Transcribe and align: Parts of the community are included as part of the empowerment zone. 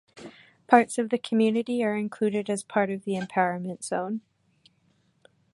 Parts 0.65 0.97
of 0.97 1.11
the 1.11 1.19
community 1.19 1.83
are 1.83 1.95
included 1.95 2.49
as 2.49 2.63
part 2.63 2.89
of 2.89 3.03
the 3.03 3.13
empowerment 3.13 3.83
zone. 3.83 4.21